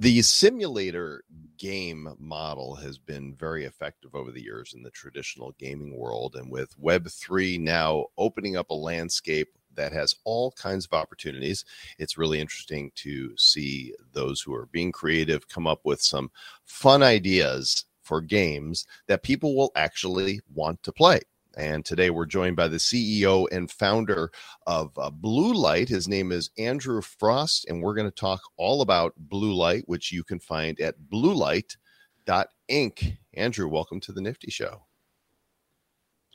[0.00, 1.24] The simulator
[1.56, 6.36] game model has been very effective over the years in the traditional gaming world.
[6.36, 11.64] And with Web3 now opening up a landscape that has all kinds of opportunities,
[11.98, 16.30] it's really interesting to see those who are being creative come up with some
[16.64, 21.22] fun ideas for games that people will actually want to play.
[21.58, 24.30] And today we're joined by the CEO and founder
[24.68, 25.88] of uh, Bluelight.
[25.88, 30.22] His name is Andrew Frost, and we're going to talk all about Bluelight, which you
[30.22, 33.16] can find at bluelight.inc.
[33.34, 34.84] Andrew, welcome to the Nifty Show.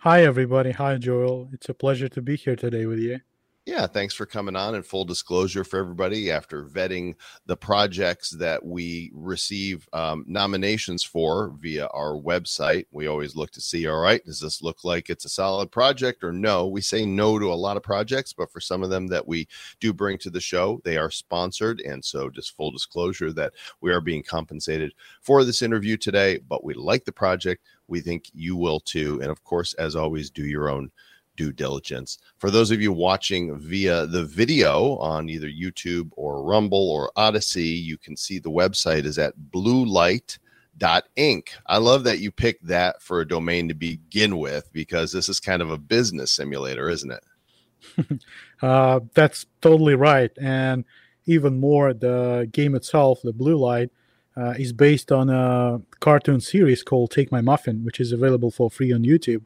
[0.01, 0.71] Hi, everybody.
[0.71, 1.47] Hi, Joel.
[1.53, 3.21] It's a pleasure to be here today with you.
[3.65, 4.75] Yeah, thanks for coming on.
[4.75, 11.53] And full disclosure for everybody, after vetting the projects that we receive um, nominations for
[11.61, 15.23] via our website, we always look to see all right, does this look like it's
[15.23, 16.67] a solid project or no?
[16.67, 19.47] We say no to a lot of projects, but for some of them that we
[19.79, 21.79] do bring to the show, they are sponsored.
[21.79, 26.65] And so, just full disclosure that we are being compensated for this interview today, but
[26.65, 27.63] we like the project.
[27.87, 29.21] We think you will too.
[29.21, 30.91] And of course, as always, do your own
[31.35, 32.17] due diligence.
[32.37, 37.75] For those of you watching via the video on either YouTube or Rumble or Odysee,
[37.83, 40.37] you can see the website is at bluelight.inc.
[41.65, 45.39] I love that you picked that for a domain to begin with because this is
[45.39, 47.23] kind of a business simulator, isn't it?
[48.61, 50.31] uh, that's totally right.
[50.39, 50.85] And
[51.25, 53.89] even more, the game itself, the Bluelight,
[54.35, 58.69] uh, is based on a cartoon series called Take My Muffin, which is available for
[58.69, 59.45] free on YouTube.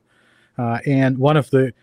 [0.58, 1.74] Uh, and one of the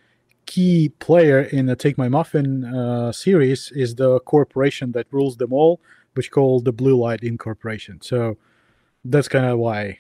[0.47, 5.53] key player in the Take My Muffin uh, series is the corporation that rules them
[5.53, 5.81] all,
[6.15, 8.01] which called the Blue Light Incorporation.
[8.03, 8.37] So
[9.05, 9.99] that's kind of why.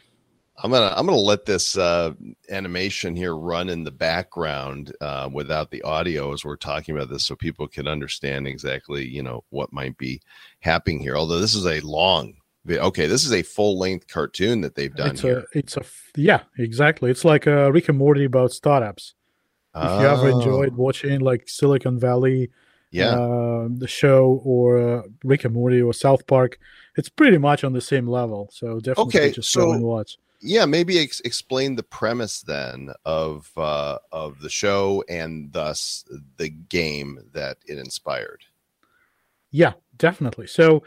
[0.63, 2.13] I'm gonna I'm gonna let this uh,
[2.49, 7.27] animation here run in the background uh, without the audio as we're talking about this,
[7.27, 10.21] so people can understand exactly you know what might be
[10.61, 11.17] happening here.
[11.17, 12.35] Although this is a long
[12.69, 15.41] Okay, this is a full length cartoon that they've done it's here.
[15.55, 15.83] A, it's a
[16.17, 17.11] yeah, exactly.
[17.11, 19.15] It's like a Rick and Morty about startups.
[19.75, 19.97] Oh.
[19.97, 20.77] If you ever enjoyed oh.
[20.77, 22.51] watching like Silicon Valley,
[22.91, 26.59] yeah, uh, the show or uh, Rick and Morty or South Park,
[26.97, 28.49] it's pretty much on the same level.
[28.53, 30.17] So definitely okay, just so, go and watch.
[30.41, 36.05] Yeah, maybe ex- explain the premise then of uh, of the show and thus
[36.37, 38.45] the game that it inspired.
[39.51, 40.47] Yeah, definitely.
[40.47, 40.83] So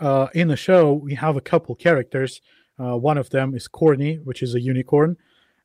[0.00, 2.40] uh, in the show, we have a couple characters.
[2.78, 5.16] Uh, one of them is Corny, which is a unicorn,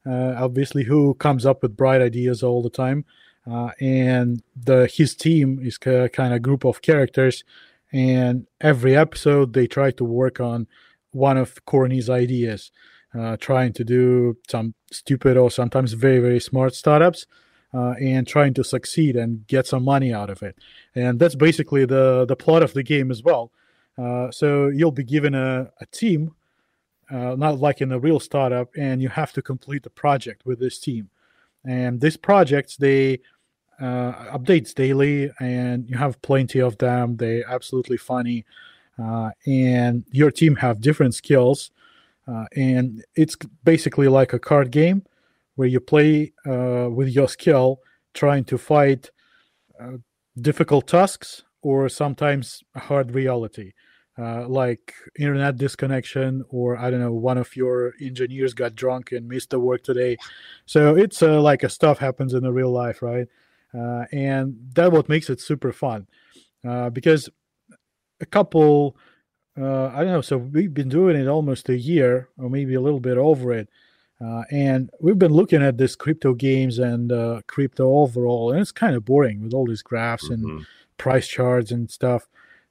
[0.05, 3.05] uh, obviously, who comes up with bright ideas all the time.
[3.49, 7.43] Uh, and the his team is kind of group of characters,
[7.91, 10.65] and every episode they try to work on
[11.11, 12.71] one of Corny's ideas,
[13.13, 17.25] uh, trying to do some stupid or sometimes very very smart startups.
[17.75, 20.55] Uh, and trying to succeed and get some money out of it.
[20.93, 23.51] And that's basically the the plot of the game as well.
[23.97, 26.33] Uh, so you'll be given a, a team,
[27.11, 30.59] uh, not like in a real startup, and you have to complete the project with
[30.59, 31.09] this team.
[31.65, 33.19] And these projects, they
[33.79, 37.17] uh, updates daily, and you have plenty of them.
[37.17, 38.45] They're absolutely funny,
[39.01, 41.71] uh, and your team have different skills,
[42.27, 45.03] uh, and it's basically like a card game
[45.55, 47.79] where you play with your skill,
[48.13, 49.11] trying to fight
[50.41, 53.71] difficult tasks or sometimes hard reality
[54.19, 59.27] uh, like internet disconnection or i don't know one of your engineers got drunk and
[59.27, 60.15] missed the work today
[60.65, 63.27] so it's uh, like a stuff happens in the real life right
[63.73, 66.05] uh, and that what makes it super fun
[66.67, 67.27] uh, because
[68.21, 68.95] a couple
[69.59, 72.81] uh, i don't know so we've been doing it almost a year or maybe a
[72.81, 73.67] little bit over it
[74.23, 77.11] uh, and we've been looking at this crypto games and
[77.47, 80.57] crypto overall and it's kind of boring with all these graphs mm-hmm.
[80.57, 80.65] and
[81.03, 82.29] price charts and stuff,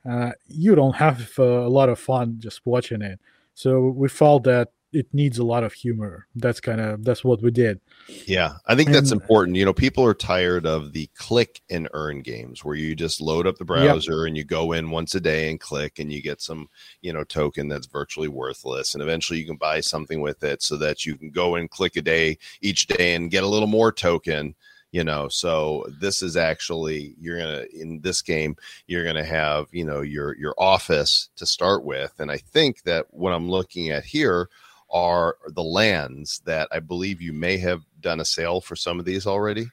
[0.08, 3.20] uh, you don't have uh, a lot of fun just watching it.
[3.52, 6.26] So we felt that it needs a lot of humor.
[6.34, 7.78] That's kind of that's what we did.
[8.26, 9.58] Yeah, I think and, that's important.
[9.58, 13.46] You know, people are tired of the click and earn games where you just load
[13.46, 16.40] up the browser and you go in once a day and click and you get
[16.40, 16.68] some,
[17.02, 20.78] you know, token that's virtually worthless and eventually you can buy something with it so
[20.78, 23.92] that you can go and click a day each day and get a little more
[23.92, 24.54] token
[24.92, 28.54] you know so this is actually you're gonna in this game
[28.86, 33.06] you're gonna have you know your your office to start with and i think that
[33.10, 34.48] what i'm looking at here
[34.90, 39.06] are the lands that i believe you may have done a sale for some of
[39.06, 39.66] these already.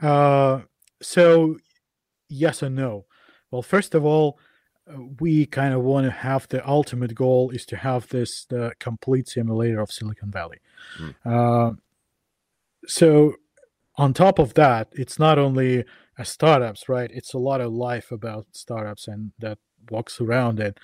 [0.00, 0.60] Uh
[1.02, 1.58] so
[2.28, 3.04] yes and no.
[3.50, 4.38] Well first of all
[4.90, 8.72] uh, we kind of want to have the ultimate goal is to have this the
[8.78, 10.60] complete simulator of silicon valley.
[10.98, 11.14] Mm.
[11.26, 11.74] uh,
[12.86, 13.34] so
[13.98, 15.84] on top of that, it's not only
[16.16, 17.10] a startups, right?
[17.12, 19.58] It's a lot of life about startups and that
[19.90, 20.78] walks around it.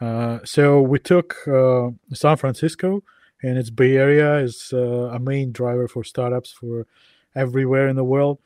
[0.00, 3.02] Uh, so we took uh, San Francisco
[3.42, 6.86] and its Bay Area is uh, a main driver for startups for
[7.34, 8.38] everywhere in the world.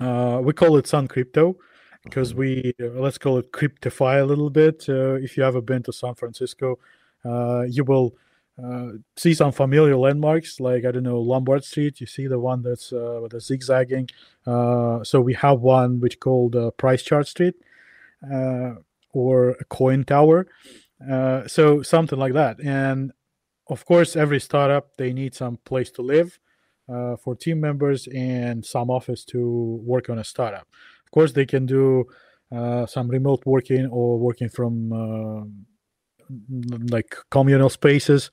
[0.00, 1.56] Uh, we call it San Crypto
[2.02, 4.86] because we uh, let's call it cryptify a little bit.
[4.88, 6.78] if you ever been to San Francisco,
[7.68, 8.14] you will
[8.62, 12.00] uh, see some familiar landmarks like I don't know Lombard Street.
[12.00, 14.08] You see the one that's uh, with the zigzagging.
[14.46, 17.54] Uh, so we have one which called uh, Price Chart Street
[18.32, 18.74] uh,
[19.12, 20.46] or a Coin Tower.
[21.10, 22.60] Uh, so something like that.
[22.60, 23.12] And
[23.68, 26.38] of course, every startup they need some place to live
[26.86, 30.68] for team members and some office to work on a startup.
[31.04, 32.04] Of course, they can do
[32.86, 35.56] some remote working or working from
[36.90, 38.30] like communal spaces.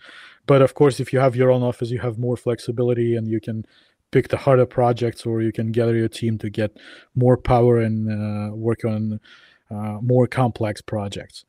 [0.47, 3.39] But of course, if you have your own office, you have more flexibility and you
[3.39, 3.65] can
[4.11, 6.77] pick the harder projects or you can gather your team to get
[7.15, 9.19] more power and uh, work on
[9.69, 11.45] uh, more complex projects.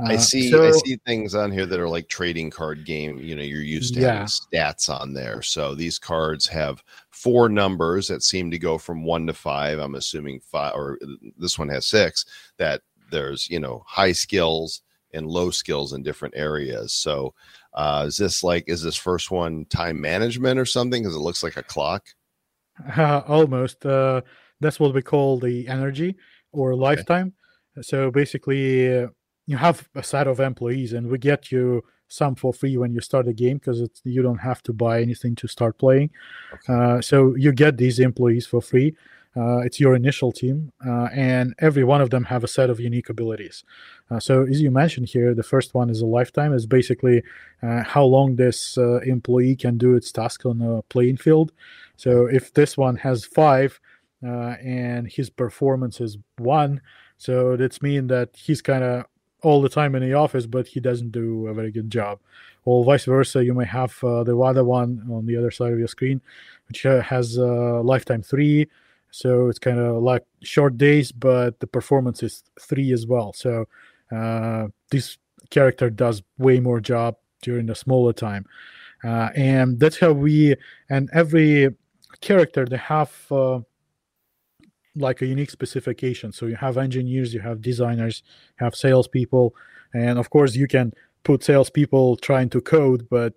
[0.00, 0.50] I uh, see.
[0.50, 3.18] So, I see things on here that are like trading card game.
[3.18, 4.12] You know, you're used to yeah.
[4.12, 5.42] having stats on there.
[5.42, 9.78] So these cards have four numbers that seem to go from one to five.
[9.78, 10.98] I'm assuming five, or
[11.36, 12.24] this one has six.
[12.58, 14.82] That there's you know high skills,
[15.12, 16.92] and low skills in different areas.
[16.92, 17.34] So,
[17.74, 21.02] uh, is this like is this first one time management or something?
[21.02, 22.06] Because it looks like a clock.
[22.96, 23.84] Uh, almost.
[23.84, 24.22] Uh,
[24.60, 26.16] that's what we call the energy
[26.52, 26.80] or okay.
[26.80, 27.32] lifetime.
[27.82, 29.08] So basically, uh,
[29.46, 33.00] you have a set of employees, and we get you some for free when you
[33.00, 36.10] start the game because you don't have to buy anything to start playing.
[36.52, 36.72] Okay.
[36.72, 38.96] Uh, so you get these employees for free.
[39.38, 42.80] Uh, it's your initial team, uh, and every one of them have a set of
[42.80, 43.62] unique abilities.
[44.10, 46.52] Uh, so, as you mentioned here, the first one is a lifetime.
[46.52, 47.22] Is basically
[47.62, 51.52] uh, how long this uh, employee can do its task on a playing field.
[51.96, 53.78] So, if this one has five,
[54.26, 56.80] uh, and his performance is one,
[57.16, 59.04] so that's mean that he's kind of
[59.42, 62.18] all the time in the office, but he doesn't do a very good job.
[62.64, 65.86] Or vice versa, you may have the other one on the other side of your
[65.86, 66.20] screen,
[66.66, 68.66] which has lifetime three
[69.10, 73.32] so it's kind of like short days, but the performance is three as well.
[73.32, 73.66] So
[74.14, 75.18] uh, this
[75.50, 78.44] character does way more job during the smaller time,
[79.04, 80.56] uh, and that's how we
[80.90, 81.74] and every
[82.20, 83.60] character they have uh,
[84.96, 86.32] like a unique specification.
[86.32, 88.22] So you have engineers, you have designers,
[88.58, 89.54] you have salespeople,
[89.94, 93.34] and of course you can put salespeople trying to code, but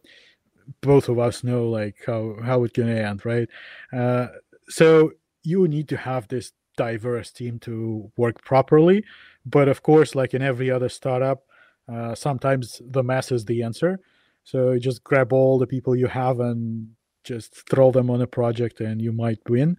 [0.81, 3.47] both of us know like how how it can end, right?
[3.93, 4.27] Uh,
[4.69, 5.11] so
[5.43, 9.03] you need to have this diverse team to work properly.
[9.45, 11.43] But of course, like in every other startup,
[11.91, 13.99] uh, sometimes the mass is the answer.
[14.43, 16.89] So you just grab all the people you have and
[17.23, 19.77] just throw them on a project, and you might win.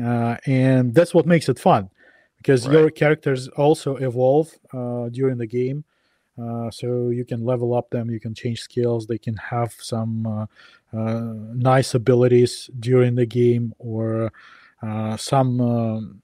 [0.00, 1.90] Uh, and that's what makes it fun,
[2.36, 2.72] because right.
[2.74, 5.84] your characters also evolve uh, during the game.
[6.40, 10.24] Uh, so you can level up them, you can change skills, they can have some
[10.24, 10.46] uh,
[10.96, 14.28] uh, nice abilities during the game, or uh,
[15.16, 16.22] some um,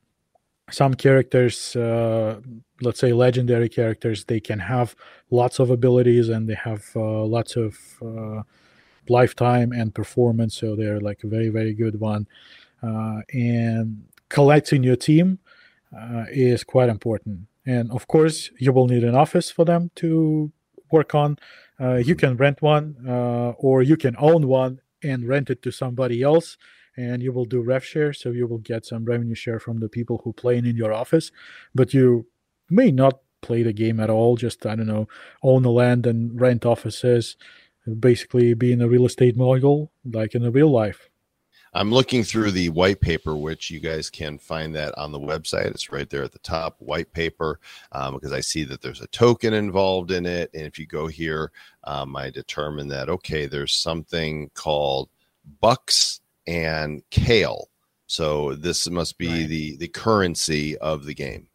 [0.70, 2.40] some characters uh,
[2.80, 4.96] let's say legendary characters they can have
[5.30, 8.42] lots of abilities and they have uh, lots of uh,
[9.08, 12.26] lifetime and performance so they're like a very very good one.
[12.82, 15.38] Uh, and collecting your team
[15.96, 17.40] uh, is quite important.
[17.66, 20.50] And of course you will need an office for them to
[20.90, 21.38] work on.
[21.80, 22.96] You can rent one
[23.58, 26.56] or you can own one and rent it to somebody else
[26.96, 29.88] and you will do rev share so you will get some revenue share from the
[29.88, 31.30] people who play in your office.
[31.74, 32.26] But you
[32.70, 35.06] may not play the game at all just i don't know
[35.42, 37.36] own the land and rent offices
[38.00, 41.10] basically being a real estate mogul like in the real life
[41.74, 45.66] I'm looking through the white paper, which you guys can find that on the website.
[45.66, 47.58] It's right there at the top, white paper,
[47.92, 50.50] um, because I see that there's a token involved in it.
[50.54, 51.50] And if you go here,
[51.84, 55.08] um, I determine that, okay, there's something called
[55.60, 57.68] Bucks and kale.
[58.06, 59.48] So this must be right.
[59.48, 61.48] the the currency of the game.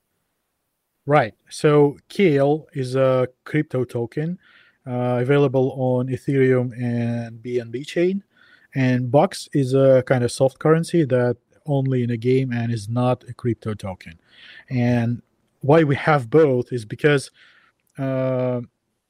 [1.05, 1.33] Right.
[1.49, 4.38] So kale is a crypto token
[4.85, 8.23] uh, available on Ethereum and BNB chain,
[8.75, 12.89] and Bucks is a kind of soft currency that only in a game and is
[12.89, 14.19] not a crypto token.
[14.69, 15.21] And
[15.61, 17.31] why we have both is because
[17.97, 18.61] uh,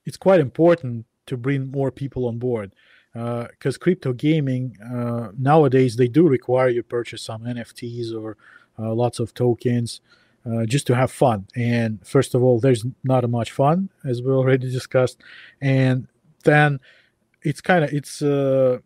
[0.05, 2.71] it's quite important to bring more people on board
[3.13, 8.37] because uh, crypto gaming uh, nowadays they do require you purchase some nfts or
[8.77, 10.01] uh, lots of tokens
[10.45, 14.31] uh, just to have fun and first of all there's not much fun as we
[14.31, 15.17] already discussed
[15.61, 16.07] and
[16.43, 16.79] then
[17.41, 18.77] it's kind of it's uh,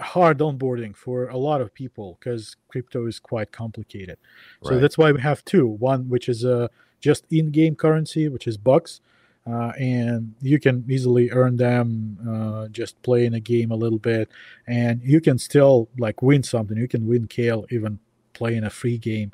[0.00, 4.18] hard onboarding for a lot of people because crypto is quite complicated
[4.62, 6.68] so that's why we have two one which is a
[7.02, 9.00] just in-game currency, which is bucks,
[9.46, 14.30] uh, and you can easily earn them uh, just playing a game a little bit,
[14.66, 16.78] and you can still like win something.
[16.78, 17.98] You can win Kale even
[18.32, 19.32] playing a free game.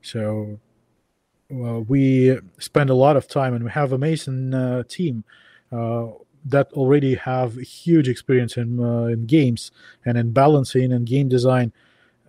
[0.00, 0.58] So
[1.52, 5.24] uh, we spend a lot of time, and we have amazing uh, team
[5.70, 6.06] uh,
[6.44, 9.70] that already have huge experience in uh, in games
[10.04, 11.72] and in balancing and game design.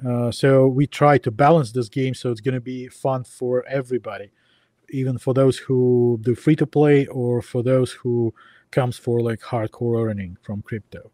[0.05, 3.63] Uh, so we try to balance this game so it's going to be fun for
[3.67, 4.31] everybody,
[4.89, 8.33] even for those who do free to play or for those who
[8.71, 11.11] comes for like hardcore earning from crypto.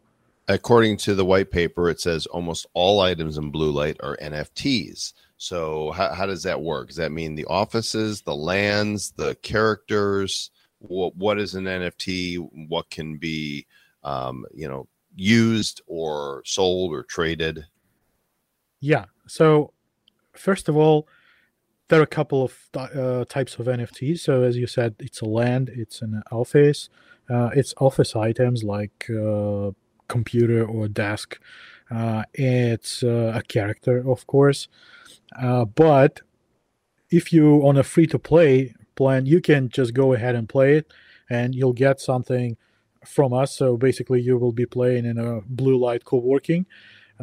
[0.50, 5.12] According to the white paper, it says almost all items in Bluelight are NFTs.
[5.36, 6.88] So how, how does that work?
[6.88, 10.50] Does that mean the offices, the lands, the characters?
[10.78, 12.68] What what is an NFT?
[12.68, 13.66] What can be
[14.04, 17.66] um, you know used or sold or traded?
[18.80, 19.06] Yeah.
[19.26, 19.72] So
[20.34, 21.08] first of all,
[21.88, 24.20] there are a couple of uh, types of NFTs.
[24.20, 26.88] So as you said, it's a land, it's an office,
[27.28, 29.70] uh, it's office items like uh,
[30.06, 31.38] computer or desk.
[31.90, 34.68] Uh, it's uh, a character, of course.
[35.40, 36.20] Uh, but
[37.10, 40.76] if you on a free to play plan, you can just go ahead and play
[40.78, 40.92] it,
[41.30, 42.56] and you'll get something
[43.06, 43.56] from us.
[43.56, 46.66] So basically, you will be playing in a blue light co-working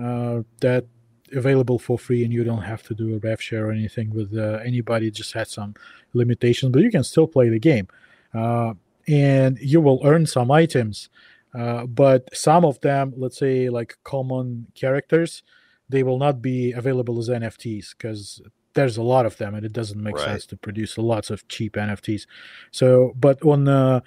[0.02, 0.86] uh, that
[1.34, 4.32] available for free, and you don't have to do a rev share or anything with
[4.36, 5.12] uh, anybody.
[5.12, 5.76] Just had some
[6.14, 7.88] limitations, but you can still play the game,
[8.34, 8.74] uh,
[9.08, 11.10] and you will earn some items.
[11.54, 15.44] Uh, but some of them, let's say like common characters,
[15.88, 18.42] they will not be available as NFTs because
[18.76, 20.26] there's a lot of them and it doesn't make right.
[20.26, 22.28] sense to produce lots of cheap NFTs.
[22.72, 24.02] So, but on uh,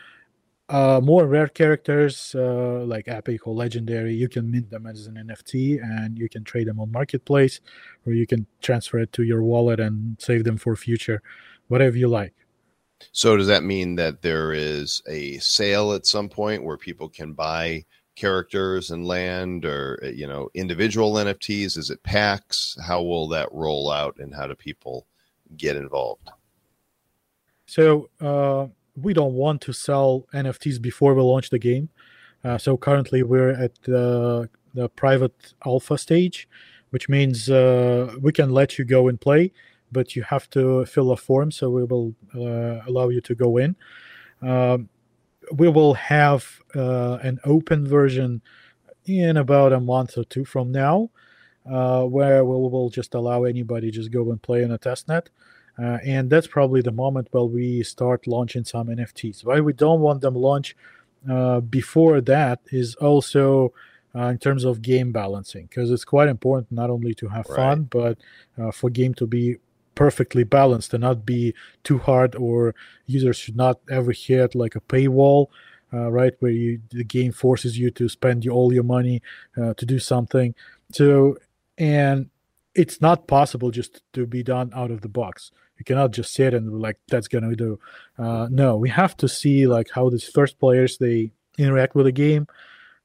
[0.68, 5.14] uh, more rare characters uh, like epic or legendary, you can mint them as an
[5.14, 7.60] NFT and you can trade them on marketplace,
[8.06, 11.22] or you can transfer it to your wallet and save them for future,
[11.68, 12.34] whatever you like.
[13.12, 17.32] So, does that mean that there is a sale at some point where people can
[17.32, 17.84] buy?
[18.18, 22.76] Characters and land or uh, you know individual nfts is it packs?
[22.84, 25.06] How will that roll out and how do people
[25.56, 26.28] get involved?
[27.66, 31.88] So uh, we don't want to sell nfts before we launch the game.
[32.44, 36.48] Uh, so currently we're at the, the private alpha stage
[36.90, 39.52] which means uh, we can let you go and play
[39.92, 41.50] but you have to fill a form.
[41.50, 43.76] So we will uh, allow you to go in.
[44.42, 44.88] Um,
[45.52, 48.42] we will have uh, an open version
[49.06, 51.10] in about a month or two from now,
[51.70, 55.26] uh, where we will just allow anybody just go and play on a testnet.
[55.80, 59.44] Uh, and that's probably the moment where we start launching some NFTs.
[59.44, 60.76] Why we don't want them launch
[61.28, 63.72] uh, before that is also
[64.14, 67.56] uh, in terms of game balancing, because it's quite important not only to have right.
[67.56, 68.18] fun, but
[68.60, 69.56] uh, for game to be
[69.98, 71.52] perfectly balanced and not be
[71.82, 72.72] too hard or
[73.06, 75.48] users should not ever hit like a paywall
[75.92, 79.20] uh, right where you the game forces you to spend all your money
[79.60, 80.54] uh, to do something.
[80.92, 81.36] So
[81.76, 82.30] and
[82.76, 85.50] it's not possible just to be done out of the box.
[85.78, 87.80] You cannot just sit and like that's gonna do.
[88.16, 92.12] Uh, no we have to see like how these first players they interact with the
[92.12, 92.46] game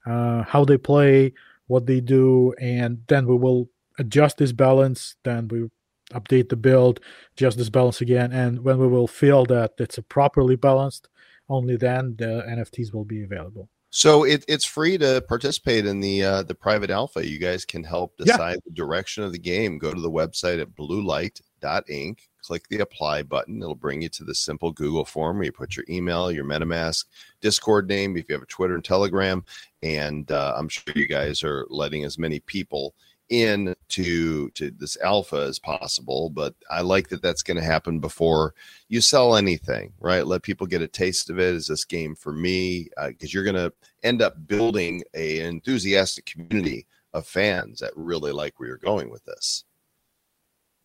[0.06, 1.32] uh, how they play
[1.66, 5.68] what they do and then we will adjust this balance then we
[6.12, 7.00] update the build,
[7.36, 8.32] just this balance again.
[8.32, 11.08] And when we will feel that it's properly balanced,
[11.48, 13.68] only then the NFTs will be available.
[13.90, 17.24] So it, it's free to participate in the uh, the private alpha.
[17.24, 18.60] You guys can help decide yeah.
[18.64, 19.78] the direction of the game.
[19.78, 23.62] Go to the website at bluelight.inc, click the apply button.
[23.62, 27.04] It'll bring you to the simple Google form where you put your email, your MetaMask,
[27.40, 29.44] Discord name, if you have a Twitter and Telegram.
[29.84, 32.96] And uh, I'm sure you guys are letting as many people
[33.30, 37.98] in to to this alpha as possible but i like that that's going to happen
[37.98, 38.54] before
[38.88, 40.26] you sell anything right?
[40.26, 41.54] Let people get a taste of it.
[41.54, 42.88] Is this game for me?
[43.06, 48.32] Because uh, you're going to end up building a enthusiastic community of fans that really
[48.32, 49.64] like where you're going with this.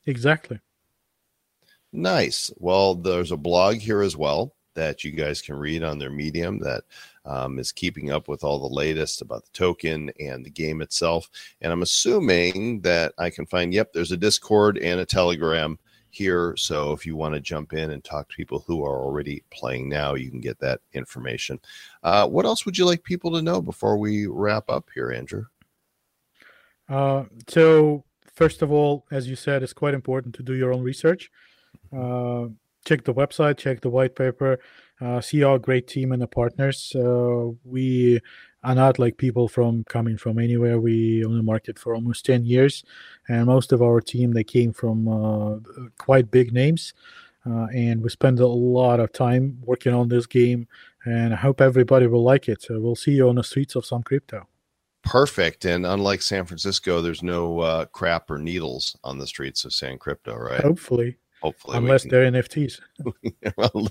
[0.05, 0.59] Exactly.
[1.91, 2.51] Nice.
[2.57, 6.59] Well there's a blog here as well that you guys can read on their medium
[6.59, 6.83] that
[7.25, 11.29] um, is keeping up with all the latest about the token and the game itself.
[11.61, 15.77] And I'm assuming that I can find, yep, there's a Discord and a Telegram
[16.11, 16.55] here.
[16.57, 19.89] So if you want to jump in and talk to people who are already playing
[19.89, 21.59] now, you can get that information.
[22.03, 25.45] Uh, what else would you like people to know before we wrap up here, Andrew?
[26.87, 30.81] Uh, so, first of all, as you said, it's quite important to do your own
[30.81, 31.29] research.
[31.95, 32.47] Uh,
[32.85, 34.59] check the website, check the white paper,
[35.01, 36.93] uh, see our great team and the partners.
[36.95, 38.19] Uh, we
[38.63, 40.79] are not like people from coming from anywhere.
[40.79, 42.83] We on the market for almost ten years,
[43.27, 45.59] and most of our team they came from uh,
[45.97, 46.93] quite big names.
[47.45, 50.67] uh, and we spend a lot of time working on this game.
[51.05, 52.61] And I hope everybody will like it.
[52.61, 54.47] So we'll see you on the streets of San Crypto.
[55.03, 55.65] Perfect.
[55.65, 59.97] And unlike San Francisco, there's no uh, crap or needles on the streets of San
[59.97, 60.61] Crypto, right?
[60.61, 61.17] Hopefully.
[61.41, 62.79] Hopefully, unless they're NFTs.
[63.57, 63.87] well,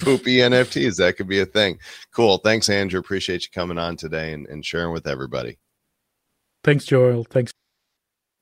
[0.00, 1.78] poopy NFTs, that could be a thing.
[2.12, 2.38] Cool.
[2.38, 3.00] Thanks, Andrew.
[3.00, 5.58] Appreciate you coming on today and, and sharing with everybody.
[6.64, 7.24] Thanks, Joel.
[7.24, 7.52] Thanks.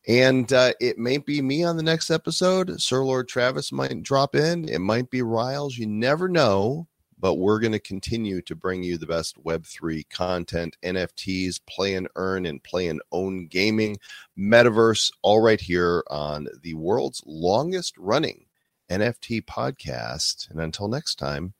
[0.09, 2.81] And uh, it may be me on the next episode.
[2.81, 4.69] Sir Lord Travis might drop in.
[4.69, 5.77] It might be Riles.
[5.77, 6.87] You never know.
[7.19, 12.09] But we're going to continue to bring you the best Web3 content, NFTs, play and
[12.17, 13.97] earn, and play and own gaming,
[14.39, 18.47] metaverse, all right here on the world's longest running
[18.91, 20.51] NFT podcast.
[20.51, 21.55] And until next time,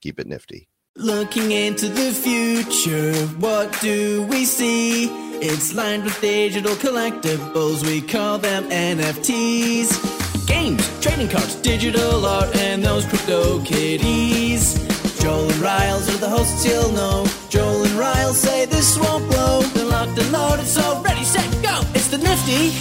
[0.00, 0.68] keep it nifty.
[0.96, 5.08] Looking into the future, what do we see?
[5.40, 10.46] It's lined with digital collectibles, we call them NFTs.
[10.46, 14.89] Games, trading cards, digital art, and those crypto kitties.
[15.20, 17.26] Joel and Riles are the hosts you'll know.
[17.50, 19.60] Joel and Riles say this won't blow.
[19.74, 21.80] They're locked and loaded, so ready, set, go.
[21.94, 22.72] It's the nifty,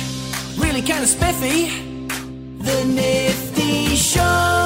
[0.58, 1.70] really kind of spiffy.
[2.60, 4.59] The Nifty Show.